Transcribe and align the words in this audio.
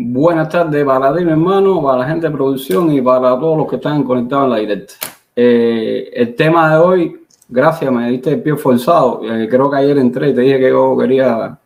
Buenas 0.00 0.48
tardes 0.48 0.84
para 0.84 1.12
ti, 1.12 1.24
mi 1.24 1.32
hermano, 1.32 1.82
para 1.82 1.98
la 1.98 2.06
gente 2.06 2.28
de 2.28 2.32
producción 2.32 2.92
y 2.92 3.02
para 3.02 3.30
todos 3.30 3.58
los 3.58 3.68
que 3.68 3.74
están 3.74 4.04
conectados 4.04 4.44
en 4.44 4.50
la 4.50 4.58
directa. 4.58 4.94
Eh, 5.34 6.08
el 6.14 6.36
tema 6.36 6.70
de 6.70 6.78
hoy, 6.78 7.26
gracias, 7.48 7.90
me 7.90 8.08
diste 8.08 8.30
el 8.30 8.40
pie 8.40 8.54
forzado. 8.54 9.22
Eh, 9.24 9.48
creo 9.50 9.68
que 9.68 9.76
ayer 9.76 9.98
entré 9.98 10.28
y 10.28 10.34
te 10.36 10.42
dije 10.42 10.60
que 10.60 10.68
yo 10.68 10.96
quería 10.96 11.58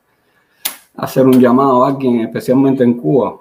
hacer 0.96 1.26
un 1.26 1.38
llamado 1.38 1.84
a 1.84 1.88
alguien, 1.88 2.21
especialmente 2.21 2.82
en 2.82 2.95
Cuba, 2.95 3.37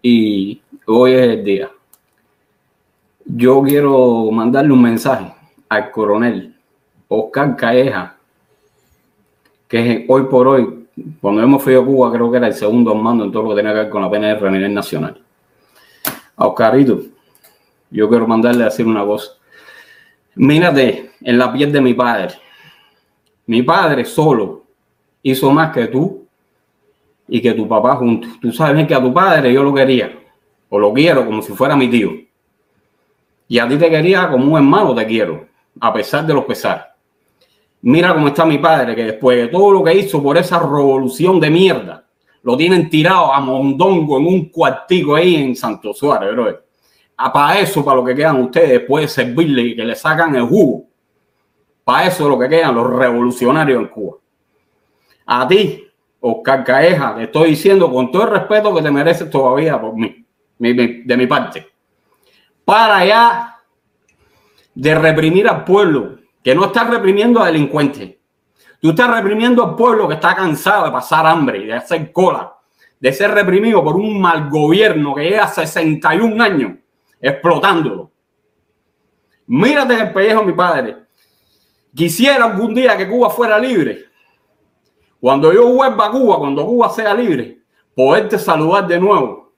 y 0.00 0.62
hoy 0.86 1.12
es 1.12 1.28
el 1.28 1.44
día. 1.44 1.70
Yo 3.26 3.60
quiero 3.60 4.30
mandarle 4.30 4.72
un 4.72 4.80
mensaje 4.80 5.30
al 5.68 5.90
coronel 5.90 6.56
Oscar 7.08 7.54
Calleja, 7.54 8.16
que 9.68 10.06
hoy 10.08 10.22
por 10.22 10.48
hoy 10.48 10.75
cuando 11.20 11.42
hemos 11.42 11.62
fui 11.62 11.74
a 11.74 11.84
Cuba, 11.84 12.10
creo 12.10 12.30
que 12.30 12.38
era 12.38 12.46
el 12.46 12.54
segundo 12.54 12.94
mando 12.94 13.24
en 13.24 13.32
todo 13.32 13.42
lo 13.42 13.50
que 13.50 13.56
tenía 13.56 13.72
que 13.72 13.80
ver 13.80 13.88
con 13.90 14.02
la 14.02 14.10
PNR 14.10 14.46
a 14.46 14.50
nivel 14.50 14.72
nacional. 14.72 15.20
A 16.36 16.46
Oscarito, 16.46 17.00
yo 17.90 18.08
quiero 18.08 18.26
mandarle 18.26 18.62
a 18.62 18.66
decir 18.66 18.86
una 18.86 19.04
cosa. 19.04 19.32
Mírate 20.34 21.12
en 21.20 21.38
la 21.38 21.52
piel 21.52 21.72
de 21.72 21.80
mi 21.80 21.94
padre. 21.94 22.34
Mi 23.46 23.62
padre 23.62 24.04
solo 24.04 24.64
hizo 25.22 25.50
más 25.50 25.72
que 25.72 25.86
tú 25.86 26.26
y 27.28 27.40
que 27.40 27.52
tu 27.52 27.68
papá 27.68 27.96
juntos. 27.96 28.30
Tú 28.40 28.52
sabes 28.52 28.74
bien 28.74 28.86
que 28.86 28.94
a 28.94 29.02
tu 29.02 29.12
padre 29.12 29.52
yo 29.52 29.62
lo 29.62 29.74
quería, 29.74 30.18
o 30.68 30.78
lo 30.78 30.92
quiero 30.92 31.26
como 31.26 31.42
si 31.42 31.52
fuera 31.52 31.76
mi 31.76 31.88
tío. 31.88 32.10
Y 33.48 33.58
a 33.58 33.68
ti 33.68 33.76
te 33.76 33.88
quería 33.90 34.28
como 34.30 34.52
un 34.52 34.56
hermano 34.56 34.94
te 34.94 35.06
quiero, 35.06 35.46
a 35.80 35.92
pesar 35.92 36.26
de 36.26 36.34
los 36.34 36.44
pesares. 36.44 36.95
Mira 37.88 38.12
cómo 38.12 38.26
está 38.26 38.44
mi 38.44 38.58
padre, 38.58 38.96
que 38.96 39.04
después 39.04 39.38
de 39.38 39.46
todo 39.46 39.70
lo 39.70 39.84
que 39.84 39.94
hizo 39.94 40.20
por 40.20 40.36
esa 40.36 40.58
revolución 40.58 41.38
de 41.38 41.48
mierda, 41.48 42.04
lo 42.42 42.56
tienen 42.56 42.90
tirado 42.90 43.32
a 43.32 43.38
mondongo 43.38 44.18
en 44.18 44.26
un 44.26 44.48
cuartico 44.48 45.14
ahí 45.14 45.36
en 45.36 45.54
Santo 45.54 45.94
Suárez, 45.94 46.32
bro. 46.32 46.62
A 47.16 47.32
para 47.32 47.60
eso, 47.60 47.84
para 47.84 47.98
lo 47.98 48.04
que 48.04 48.16
quedan 48.16 48.42
ustedes, 48.42 48.80
puede 48.80 49.06
servirle 49.06 49.62
y 49.62 49.76
que 49.76 49.84
le 49.84 49.94
sacan 49.94 50.34
el 50.34 50.42
jugo. 50.42 50.86
Para 51.84 52.08
eso 52.08 52.24
es 52.24 52.28
lo 52.28 52.36
que 52.36 52.48
quedan 52.48 52.74
los 52.74 52.90
revolucionarios 52.90 53.80
en 53.80 53.86
Cuba. 53.86 54.16
A 55.24 55.46
ti, 55.46 55.84
Oscar 56.18 56.64
Caeja, 56.64 57.14
te 57.14 57.22
estoy 57.22 57.50
diciendo 57.50 57.88
con 57.88 58.10
todo 58.10 58.24
el 58.24 58.30
respeto 58.30 58.74
que 58.74 58.82
te 58.82 58.90
mereces 58.90 59.30
todavía 59.30 59.80
por 59.80 59.94
mí, 59.94 60.26
de 60.58 61.16
mi 61.16 61.26
parte. 61.28 61.68
Para 62.64 62.96
allá 62.96 63.58
de 64.74 64.94
reprimir 64.96 65.46
al 65.46 65.62
pueblo 65.62 66.25
que 66.46 66.54
no 66.54 66.66
estás 66.66 66.88
reprimiendo 66.88 67.42
a 67.42 67.46
delincuentes. 67.46 68.18
Tú 68.80 68.90
estás 68.90 69.10
reprimiendo 69.12 69.64
al 69.64 69.74
pueblo 69.74 70.06
que 70.06 70.14
está 70.14 70.32
cansado 70.32 70.84
de 70.84 70.92
pasar 70.92 71.26
hambre 71.26 71.66
de 71.66 71.72
hacer 71.72 72.12
cola, 72.12 72.56
de 73.00 73.12
ser 73.12 73.32
reprimido 73.32 73.82
por 73.82 73.96
un 73.96 74.20
mal 74.20 74.48
gobierno 74.48 75.12
que 75.12 75.28
lleva 75.28 75.48
61 75.48 76.40
años 76.40 76.74
explotándolo. 77.20 78.12
Mírate 79.48 79.94
en 79.94 80.00
el 80.06 80.12
pellejo, 80.12 80.44
mi 80.44 80.52
padre. 80.52 80.98
Quisiera 81.92 82.44
algún 82.44 82.76
día 82.76 82.96
que 82.96 83.08
Cuba 83.08 83.28
fuera 83.28 83.58
libre. 83.58 84.04
Cuando 85.18 85.52
yo 85.52 85.68
vuelva 85.68 86.06
a 86.06 86.10
Cuba, 86.12 86.38
cuando 86.38 86.64
Cuba 86.64 86.90
sea 86.90 87.12
libre, 87.12 87.58
poderte 87.92 88.38
saludar 88.38 88.86
de 88.86 89.00
nuevo 89.00 89.52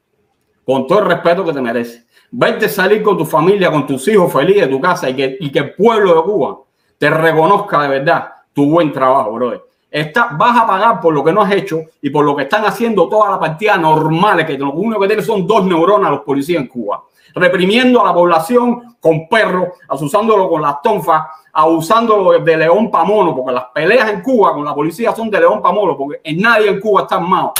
con 0.64 0.86
todo 0.86 1.00
el 1.00 1.04
respeto 1.04 1.44
que 1.44 1.52
te 1.52 1.60
merece. 1.60 2.06
Verte 2.30 2.66
salir 2.66 3.02
con 3.02 3.18
tu 3.18 3.26
familia, 3.26 3.70
con 3.70 3.86
tus 3.86 4.08
hijos 4.08 4.32
feliz 4.32 4.56
de 4.56 4.68
tu 4.68 4.80
casa 4.80 5.10
y 5.10 5.14
que, 5.14 5.36
y 5.38 5.52
que 5.52 5.58
el 5.58 5.74
pueblo 5.74 6.14
de 6.14 6.22
Cuba 6.22 6.67
te 6.98 7.08
reconozca 7.08 7.82
de 7.82 7.88
verdad 7.88 8.32
tu 8.52 8.70
buen 8.70 8.92
trabajo, 8.92 9.32
brother. 9.32 9.62
Está, 9.90 10.30
vas 10.32 10.58
a 10.58 10.66
pagar 10.66 11.00
por 11.00 11.14
lo 11.14 11.24
que 11.24 11.32
no 11.32 11.40
has 11.40 11.52
hecho 11.52 11.80
y 12.02 12.10
por 12.10 12.24
lo 12.24 12.36
que 12.36 12.42
están 12.42 12.64
haciendo 12.66 13.08
todas 13.08 13.30
las 13.30 13.38
partidas 13.38 13.80
normales, 13.80 14.44
que 14.44 14.58
lo 14.58 14.72
único 14.72 15.00
que 15.00 15.06
tienen 15.06 15.24
son 15.24 15.46
dos 15.46 15.64
neuronas 15.64 16.10
los 16.10 16.20
policías 16.20 16.60
en 16.60 16.68
Cuba, 16.68 17.04
reprimiendo 17.34 18.02
a 18.02 18.06
la 18.06 18.12
población 18.12 18.96
con 19.00 19.28
perros, 19.28 19.68
asusándolo 19.88 20.48
con 20.50 20.60
las 20.60 20.82
tonfas, 20.82 21.22
abusándolo 21.52 22.38
de 22.38 22.56
león 22.56 22.90
pa' 22.90 23.04
mono, 23.04 23.34
porque 23.34 23.52
las 23.52 23.64
peleas 23.66 24.10
en 24.10 24.20
Cuba 24.20 24.52
con 24.52 24.64
la 24.64 24.74
policía 24.74 25.14
son 25.14 25.30
de 25.30 25.40
león 25.40 25.62
pa' 25.62 25.72
mono, 25.72 25.96
porque 25.96 26.20
en 26.22 26.40
nadie 26.40 26.68
en 26.68 26.80
Cuba 26.80 27.02
está 27.02 27.14
armado 27.14 27.54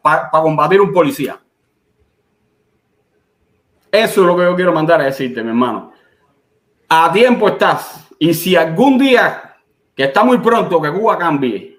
para 0.00 0.30
combatir 0.30 0.80
un 0.80 0.92
policía. 0.92 1.38
Eso 3.90 4.20
es 4.22 4.26
lo 4.26 4.36
que 4.36 4.42
yo 4.42 4.56
quiero 4.56 4.72
mandar 4.72 5.00
a 5.00 5.04
decirte, 5.04 5.42
mi 5.42 5.50
hermano. 5.50 5.92
A 6.88 7.12
tiempo 7.12 7.48
estás 7.48 8.03
y 8.24 8.32
si 8.32 8.56
algún 8.56 8.96
día, 8.96 9.54
que 9.94 10.04
está 10.04 10.24
muy 10.24 10.38
pronto, 10.38 10.80
que 10.80 10.90
Cuba 10.90 11.18
cambie, 11.18 11.78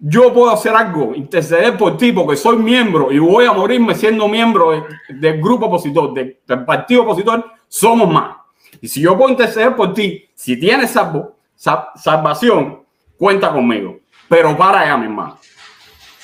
yo 0.00 0.34
puedo 0.34 0.50
hacer 0.50 0.74
algo, 0.74 1.14
interceder 1.14 1.76
por 1.78 1.96
ti, 1.96 2.10
porque 2.10 2.36
soy 2.36 2.56
miembro 2.56 3.12
y 3.12 3.20
voy 3.20 3.46
a 3.46 3.52
morirme 3.52 3.94
siendo 3.94 4.26
miembro 4.26 4.84
del 5.08 5.40
grupo 5.40 5.66
opositor, 5.66 6.12
del 6.12 6.64
partido 6.64 7.02
opositor, 7.02 7.48
somos 7.68 8.12
más. 8.12 8.38
Y 8.80 8.88
si 8.88 9.02
yo 9.02 9.16
puedo 9.16 9.30
interceder 9.30 9.76
por 9.76 9.94
ti, 9.94 10.28
si 10.34 10.58
tienes 10.58 10.90
salvo, 10.90 11.36
salvación, 11.54 12.82
cuenta 13.16 13.52
conmigo. 13.52 14.00
Pero 14.28 14.56
para 14.56 14.84
ya, 14.84 14.96
mi 14.96 15.04
hermano. 15.04 15.38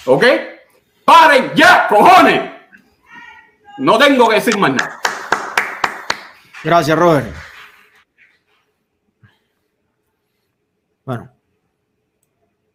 ¿Ok? 0.06 0.25
¡Paren 1.05 1.53
ya, 1.55 1.87
cojones! 1.89 2.43
No 3.79 3.99
tengo 3.99 4.29
que 4.29 4.34
decir 4.34 4.59
más 4.59 4.73
nada. 4.73 5.00
Gracias, 6.65 6.99
Robert. 6.99 7.50
Bueno, 11.10 11.28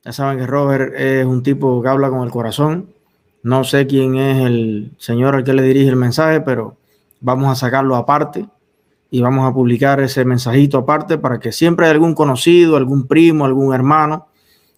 ya 0.03 0.11
saben 0.11 0.39
que 0.39 0.45
Robert 0.45 0.93
es 0.93 1.25
un 1.25 1.41
tipo 1.41 1.81
que 1.81 1.87
habla 1.87 2.09
con 2.09 2.21
el 2.23 2.31
corazón. 2.31 2.89
No 3.43 3.63
sé 3.63 3.87
quién 3.87 4.17
es 4.17 4.45
el 4.45 4.91
señor 4.97 5.35
al 5.35 5.45
que 5.45 5.53
le 5.53 5.61
dirige 5.61 5.87
el 5.87 5.95
mensaje, 5.95 6.41
pero 6.41 6.75
vamos 7.21 7.49
a 7.49 7.55
sacarlo 7.55 7.95
aparte 7.95 8.45
y 9.09 9.21
vamos 9.21 9.49
a 9.49 9.53
publicar 9.53 10.01
ese 10.01 10.25
mensajito 10.25 10.79
aparte 10.79 11.17
para 11.17 11.39
que 11.39 11.53
siempre 11.53 11.85
hay 11.85 11.93
algún 11.93 12.13
conocido, 12.13 12.75
algún 12.75 13.07
primo, 13.07 13.45
algún 13.45 13.73
hermano, 13.73 14.27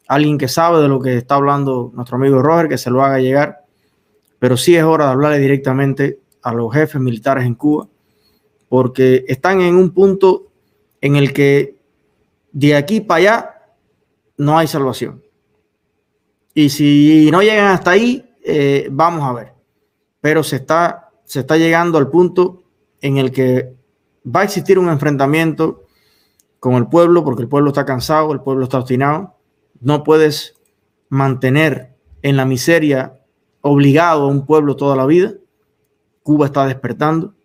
alguien 0.07 0.37
que 0.37 0.49
sabe 0.49 0.79
de 0.79 0.87
lo 0.87 0.99
que 0.99 1.17
está 1.17 1.33
hablando 1.33 1.89
nuestro 1.95 2.17
amigo 2.17 2.43
Robert, 2.43 2.69
que 2.69 2.77
se 2.77 2.91
lo 2.91 3.03
haga 3.03 3.17
llegar. 3.17 3.65
Pero 4.37 4.55
sí 4.55 4.75
es 4.75 4.83
hora 4.83 5.05
de 5.05 5.11
hablarle 5.13 5.39
directamente 5.39 6.19
a 6.43 6.53
los 6.53 6.71
jefes 6.71 7.01
militares 7.01 7.43
en 7.43 7.55
Cuba, 7.55 7.87
porque 8.69 9.25
están 9.27 9.61
en 9.61 9.77
un 9.77 9.95
punto 9.95 10.43
en 11.01 11.15
el 11.15 11.33
que 11.33 11.76
de 12.51 12.75
aquí 12.75 13.01
para 13.01 13.17
allá 13.17 13.57
no 14.37 14.57
hay 14.57 14.67
salvación. 14.67 15.23
Y 16.53 16.69
si 16.69 17.29
no 17.31 17.41
llegan 17.41 17.67
hasta 17.67 17.91
ahí, 17.91 18.33
eh, 18.43 18.87
vamos 18.91 19.23
a 19.23 19.33
ver. 19.33 19.53
Pero 20.21 20.43
se 20.43 20.57
está, 20.57 21.11
se 21.23 21.41
está 21.41 21.57
llegando 21.57 21.97
al 21.97 22.09
punto 22.09 22.63
en 23.01 23.17
el 23.17 23.31
que 23.31 23.75
va 24.25 24.41
a 24.41 24.43
existir 24.43 24.79
un 24.79 24.89
enfrentamiento 24.89 25.85
con 26.59 26.73
el 26.75 26.87
pueblo, 26.87 27.23
porque 27.23 27.43
el 27.43 27.47
pueblo 27.47 27.69
está 27.69 27.85
cansado, 27.85 28.31
el 28.33 28.41
pueblo 28.41 28.63
está 28.63 28.79
obstinado. 28.79 29.35
No 29.79 30.03
puedes 30.03 30.55
mantener 31.09 31.95
en 32.21 32.37
la 32.37 32.45
miseria 32.45 33.21
obligado 33.61 34.23
a 34.23 34.27
un 34.27 34.45
pueblo 34.45 34.75
toda 34.75 34.95
la 34.95 35.05
vida. 35.05 35.33
Cuba 36.23 36.47
está 36.47 36.65
despertando 36.65 37.35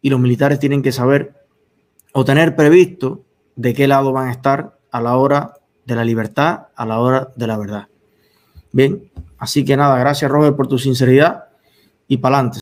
y 0.00 0.10
los 0.10 0.20
militares 0.20 0.58
tienen 0.58 0.82
que 0.82 0.92
saber 0.92 1.34
o 2.12 2.24
tener 2.24 2.56
previsto 2.56 3.24
de 3.60 3.74
qué 3.74 3.86
lado 3.86 4.10
van 4.12 4.28
a 4.28 4.32
estar 4.32 4.78
a 4.90 5.02
la 5.02 5.16
hora 5.18 5.52
de 5.84 5.94
la 5.94 6.02
libertad, 6.02 6.68
a 6.74 6.86
la 6.86 6.98
hora 6.98 7.28
de 7.36 7.46
la 7.46 7.58
verdad. 7.58 7.88
Bien, 8.72 9.10
así 9.36 9.66
que 9.66 9.76
nada, 9.76 9.98
gracias 9.98 10.30
Robert 10.30 10.56
por 10.56 10.66
tu 10.66 10.78
sinceridad 10.78 11.44
y 12.08 12.16
para 12.16 12.36
adelante. 12.36 12.60